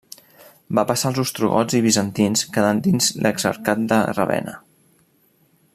Va 0.77 0.83
passar 0.91 1.09
als 1.09 1.19
ostrogots 1.23 1.77
i 1.79 1.81
bizantins 1.87 2.43
quedant 2.55 2.81
dins 2.89 3.11
l'Exarcat 3.27 3.87
de 3.93 4.01
Ravenna. 4.19 4.57